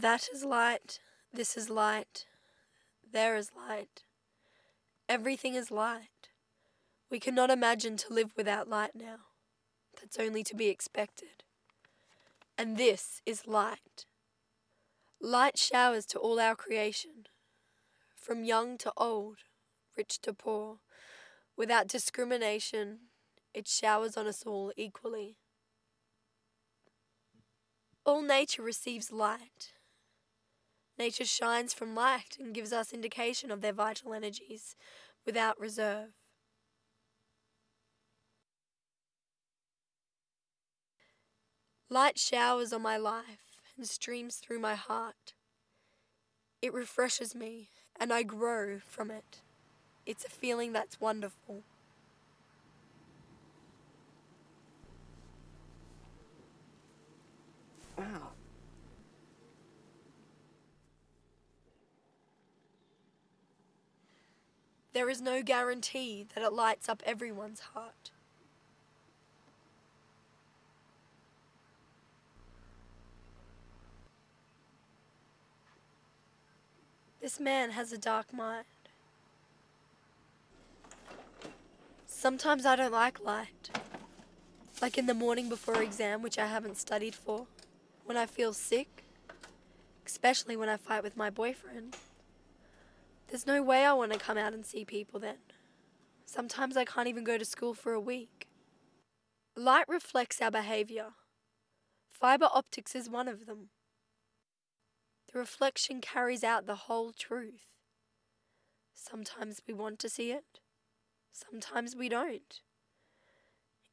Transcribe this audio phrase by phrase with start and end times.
[0.00, 1.00] That is light,
[1.32, 2.26] this is light,
[3.12, 4.04] there is light.
[5.08, 6.28] Everything is light.
[7.10, 9.16] We cannot imagine to live without light now.
[10.00, 11.42] That's only to be expected.
[12.56, 14.06] And this is light.
[15.20, 17.26] Light showers to all our creation,
[18.14, 19.38] from young to old,
[19.96, 20.76] rich to poor.
[21.56, 22.98] Without discrimination,
[23.52, 25.38] it showers on us all equally.
[28.06, 29.72] All nature receives light.
[30.98, 34.74] Nature shines from light and gives us indication of their vital energies
[35.24, 36.10] without reserve.
[41.88, 45.34] Light showers on my life and streams through my heart.
[46.60, 49.40] It refreshes me and I grow from it.
[50.06, 51.64] It's a feeling that's wonderful.
[57.96, 58.27] Wow.
[64.98, 68.10] There is no guarantee that it lights up everyone's heart.
[77.22, 78.64] This man has a dark mind.
[82.08, 83.70] Sometimes I don't like light.
[84.82, 87.46] Like in the morning before exam, which I haven't studied for.
[88.04, 89.04] When I feel sick.
[90.04, 91.96] Especially when I fight with my boyfriend.
[93.28, 95.36] There's no way I want to come out and see people then.
[96.24, 98.48] Sometimes I can't even go to school for a week.
[99.54, 101.08] Light reflects our behaviour.
[102.08, 103.68] Fibre optics is one of them.
[105.32, 107.66] The reflection carries out the whole truth.
[108.94, 110.60] Sometimes we want to see it,
[111.30, 112.60] sometimes we don't.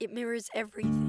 [0.00, 1.07] It mirrors everything.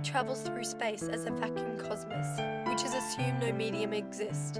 [0.00, 2.26] Light travels through space as a vacuum cosmos,
[2.70, 4.58] which is assumed no medium exists.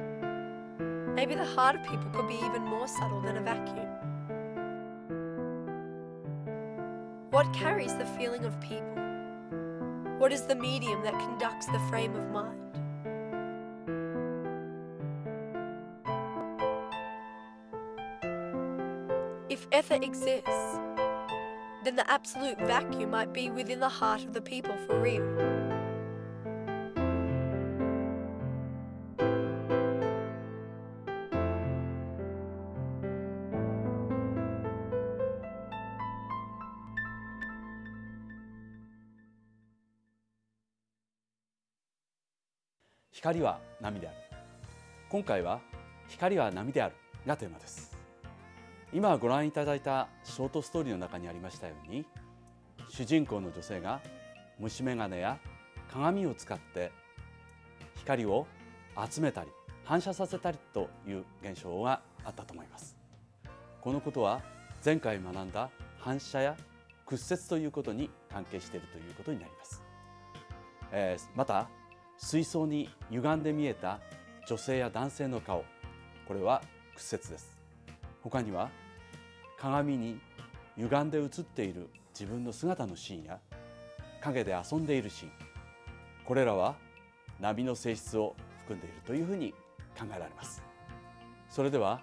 [0.78, 3.88] Maybe the heart of people could be even more subtle than a vacuum.
[7.30, 8.84] What carries the feeling of people?
[10.18, 12.76] What is the medium that conducts the frame of mind?
[19.48, 20.78] If ether exists,
[21.84, 25.24] then the absolute vacuum might be within the heart of the people for real.
[43.20, 44.16] 光は波である
[45.10, 45.60] 今回は
[46.08, 46.94] 光は波である
[47.26, 47.99] がテーマです
[48.92, 52.04] 今ご覧いただいたショートストーリーの中にありましたように
[52.88, 54.00] 主人公の女性が
[54.58, 55.38] 虫眼鏡や
[55.92, 56.90] 鏡を使って
[57.96, 58.46] 光を
[59.08, 59.50] 集めたり
[59.84, 62.96] 反射させたりという現象があったと思います。
[63.80, 64.42] このことは
[64.84, 66.56] 前回学んだ反射や
[67.06, 69.82] 屈折ということに関係しているということになります、
[70.92, 71.68] えー、また
[72.18, 73.98] 水槽に歪んで見えた
[74.46, 75.64] 女性や男性の顔
[76.26, 76.62] これは
[76.94, 77.58] 屈折です。
[78.22, 78.70] 他には
[79.60, 80.18] 鏡に
[80.78, 83.38] 歪んで映っている自分の姿のシーンや
[84.22, 85.32] 影で遊んでいるシーン
[86.24, 86.76] これらは
[87.40, 89.52] 波の性質を含んでいるというふうに
[89.98, 90.62] 考えられます。
[91.48, 92.00] それでは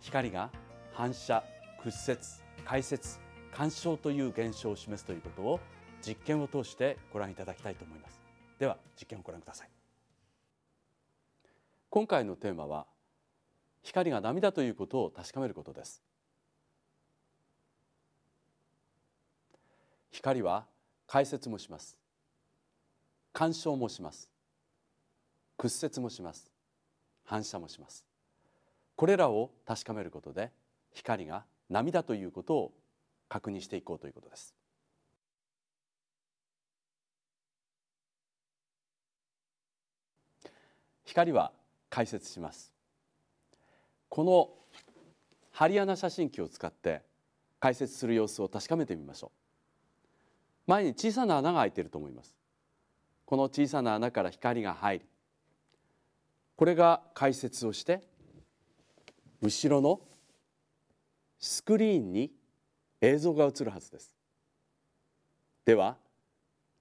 [0.00, 0.50] 光が
[0.92, 1.44] 反射
[1.82, 2.20] 屈折
[2.64, 3.18] 解説
[3.52, 5.60] 干渉という現象を示すということを
[6.04, 8.20] 実験を通してご覧いただきたいと思います。
[8.58, 9.68] では実験をご覧ください。
[11.90, 12.86] 今回のテーマは
[13.82, 16.02] 光が波だということを確かめることです。
[20.14, 20.64] 光は
[21.08, 21.98] 解説もします。
[23.32, 24.30] 干渉もします。
[25.58, 26.52] 屈折もします。
[27.24, 28.06] 反射もします。
[28.94, 30.52] これらを確かめることで
[30.92, 32.72] 光が波だということを
[33.28, 34.54] 確認していこうということです。
[41.06, 41.50] 光は
[41.90, 42.72] 解説します。
[44.08, 44.48] この
[45.50, 47.02] 針穴写真機を使って
[47.58, 49.43] 解説する様子を確かめてみましょう。
[50.66, 52.34] 前に小さな穴が開いていると思います。
[53.26, 55.04] この小さな穴から光が入り
[56.56, 58.02] これが解説をして
[59.42, 60.00] 後ろの
[61.38, 62.30] スクリーンに
[63.00, 64.14] 映像が映るはずです。
[65.64, 65.96] では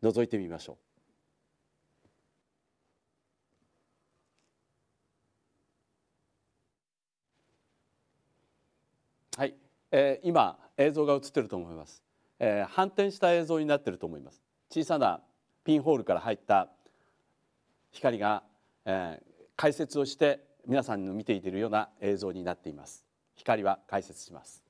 [0.01, 0.77] 覗いてみましょう。
[9.35, 9.55] はい、
[9.91, 12.03] えー、今映像が映っていると思います。
[12.45, 14.43] えー、反転した映像になっていると思います。
[14.69, 15.21] 小さな
[15.63, 16.67] ピンホールから入った
[17.91, 18.43] 光が、
[18.83, 23.05] えー、解説をして皆さんの見ているような映像になっています。
[23.35, 24.61] 光は解説します。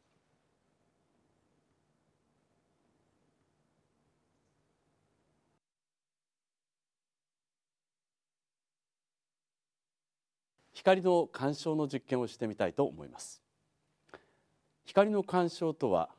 [10.74, 13.42] 光の干渉の実験をしてみたいと思います。
[14.86, 16.10] 光の干渉とは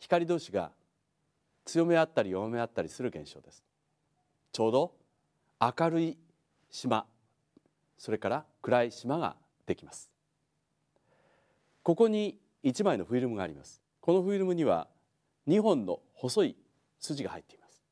[0.00, 0.72] 光同士が
[1.64, 3.64] 強め合ったり弱め合ったりする現象です。
[4.52, 4.94] ちょうど
[5.60, 6.18] 明るい
[6.70, 7.06] 島
[7.98, 9.36] それから暗い島が
[9.66, 10.10] できます。
[11.82, 13.82] ここに1枚のフィルムがあります。
[14.00, 14.88] このフィルムには
[15.46, 16.56] 2本の細い
[16.98, 17.82] 筋が入っています。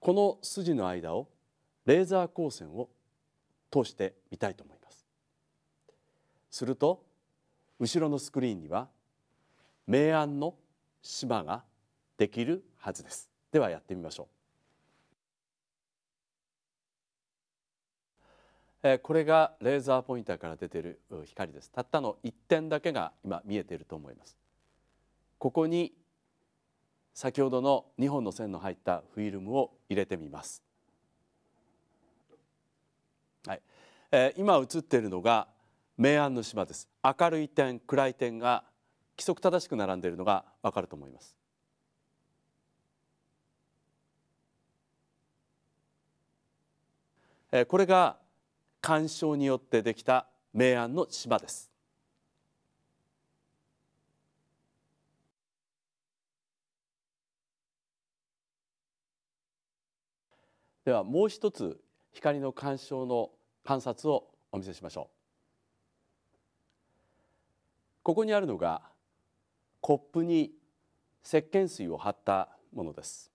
[0.00, 1.28] この筋の間を
[1.86, 2.88] レーザー光線を
[3.70, 5.06] 通してみたいと思います。
[6.50, 7.04] すると
[7.80, 8.88] 後ろのスクリーンには
[9.86, 10.54] 明暗の
[11.04, 11.62] 島が
[12.16, 13.30] できるはずです。
[13.52, 14.24] ではやってみましょ
[18.82, 18.88] う。
[18.88, 21.70] えこれがレーザーポインターから出ている光です。
[21.70, 24.36] たったの1点だけが今見えていると思います。
[25.38, 25.92] ここに
[27.12, 30.62] 先ほどの2本の線の入ったフィルムを入れてみます。
[33.46, 33.62] はい、
[34.10, 35.48] えー、今映っているのが
[35.98, 36.88] 明暗の島です。
[37.02, 38.64] 明るい点暗い点が
[39.16, 41.36] 規則正しく並んでいるのがわかると思います。
[47.68, 48.18] これが
[48.80, 51.70] 干渉によってできた明暗の島です。
[60.84, 61.80] ではもう一つ
[62.12, 63.30] 光の干渉の
[63.64, 65.14] 観察をお見せしましょう。
[68.02, 68.82] ここにあるのが
[69.86, 70.50] コップに
[71.22, 73.30] 石鹸水を張ったものです。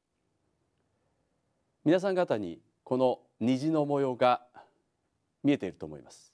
[1.85, 4.41] 皆さん方にこの虹の模様が
[5.43, 6.33] 見えていると思います。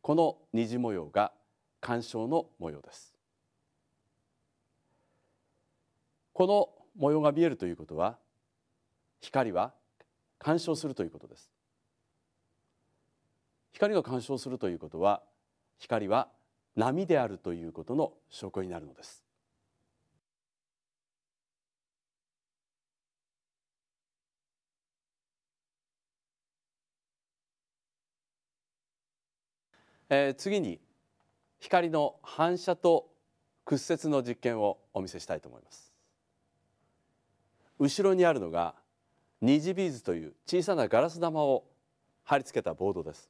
[0.00, 1.30] この虹模様が
[1.80, 3.14] 干渉の模様です。
[6.32, 8.18] この模様が見えるということは
[9.20, 9.72] 光は
[10.40, 11.48] 干渉するということです。
[13.70, 15.22] 光が干渉するということは
[15.78, 16.26] 光は
[16.78, 19.24] 波であるということの証拠になるのです。
[30.08, 30.80] えー、次に
[31.58, 33.10] 光の反射と
[33.64, 35.92] 屈折の実験をお見せしたいと思います。
[37.80, 38.76] 後ろにあるのが
[39.40, 41.64] 虹ビーズという小さなガラス玉を
[42.22, 43.28] 貼り付けたボードです。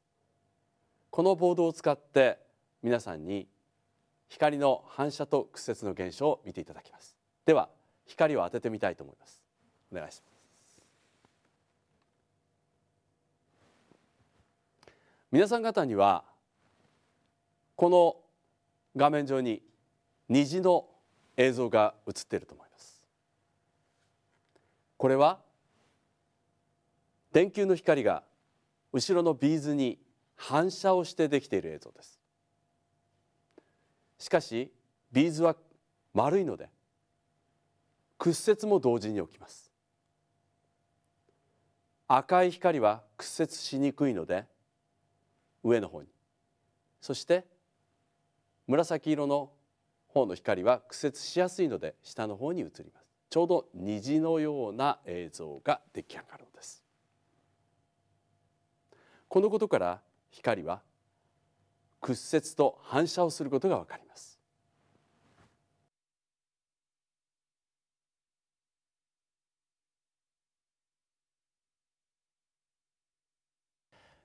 [1.09, 2.47] このボードを使って
[2.83, 3.49] 皆さんに
[4.29, 7.17] 光の反射と屈折の現象を見ていただきます。
[7.45, 7.69] では
[8.07, 9.43] 光を当ててみたいと思います。
[9.93, 10.39] お願いします。
[15.31, 16.25] 皆さん方には
[17.77, 18.17] この
[18.97, 19.63] 画面上に
[20.29, 20.87] 虹の
[21.37, 23.05] 映像が映っていると思います。
[24.97, 25.39] これは
[27.33, 28.23] 電球の光が
[28.93, 29.99] 後ろのビーズに
[30.35, 32.18] 反射をしてできている映像です。
[34.19, 34.73] しかし
[35.13, 35.57] ビーズは
[36.13, 36.69] 丸いので
[38.19, 39.71] 屈折も同時に起きます。
[42.09, 44.47] 赤い光は屈折しにくいので
[45.63, 46.09] 上の方に。
[47.01, 47.45] そして
[48.67, 49.51] 紫色の
[50.09, 53.07] 方の光は屈折しやすいので下の方に移ります。
[53.31, 56.83] ちょうど虹のような映像が出来上がるのです。
[59.29, 60.81] このことから光は
[62.01, 64.39] 屈折と反射をすることがわかります。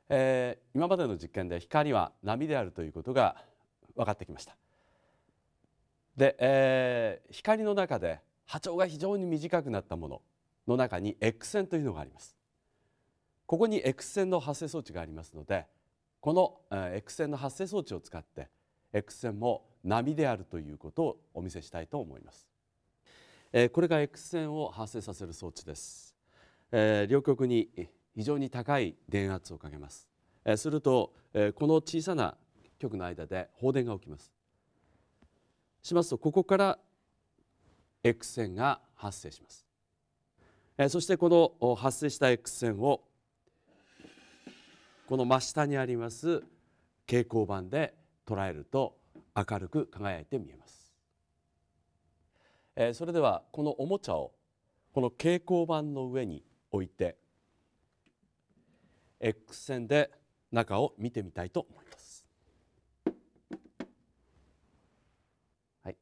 [0.10, 3.44] えー、今までの実験で光は波であるということが
[3.96, 4.56] 分かってきました。
[6.16, 10.22] で、えー、光の中で波長が非常に短くなったもの
[10.68, 12.36] の中に X 線というのがあります。
[13.48, 15.66] ここに X 線の発生装置がありますので
[16.24, 16.62] この
[16.96, 18.48] X 線の発生装置を使って
[18.94, 22.48] X 線も波であるということをお見せしたいと思います。
[23.74, 26.16] これが X 線を発生させる装置です。
[27.10, 27.68] 両極に
[28.16, 30.08] 非常に高い電圧をかけます。
[30.56, 31.14] すると
[31.56, 32.38] この小さな
[32.80, 34.32] 極の間で放電が起きます。
[35.82, 36.80] しますとここから
[38.02, 39.68] X 線が発生します。
[40.90, 43.04] そしてこの発生した X 線を
[45.08, 46.44] この真下にあります
[47.08, 47.94] 蛍光板で
[48.26, 48.98] 捉えると
[49.36, 50.94] 明るく輝いて見えます
[52.76, 54.32] えそれではこのおもちゃを
[54.94, 57.18] この蛍光板の上に置いて
[59.20, 60.12] X 線で
[60.52, 62.26] 中を見てみたいと思います。
[65.84, 65.98] はい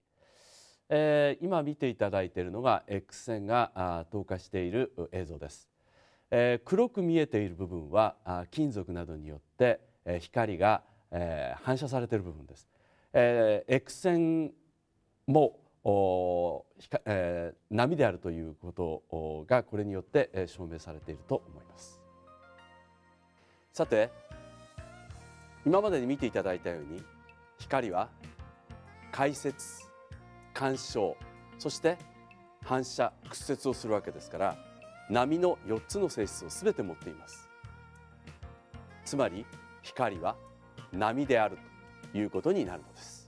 [0.90, 5.71] えー、今見ていただいているのが X 線が透過している映像です。
[6.32, 8.16] えー、黒く見えている部分は
[8.52, 12.68] 金属などによって、えー、光が、えー、反射されている部分です。
[13.14, 14.52] えー、X 線
[15.28, 16.66] もお、
[17.06, 22.00] えー、波であるということがこれによって証明されていると思います。
[23.74, 24.10] さて
[25.66, 27.04] 今までに見ていただいたように
[27.60, 28.10] 光は
[29.12, 29.88] 解説
[30.54, 31.16] 干渉
[31.60, 31.98] そして
[32.64, 34.71] 反射屈折をするわけですから
[35.12, 37.50] 波の4つの性質を全て持っています。
[39.04, 39.46] つまり
[39.82, 40.38] 光は
[40.94, 41.58] 波である
[42.14, 43.21] ということになるのです。